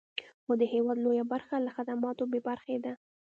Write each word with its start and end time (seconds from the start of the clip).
خو 0.43 0.51
د 0.61 0.63
هېواد 0.73 0.97
لویه 1.01 1.25
برخه 1.33 1.55
له 1.65 1.69
خدماتو 1.77 2.23
بې 2.31 2.39
برخې 2.47 2.77
ده. 2.83 2.93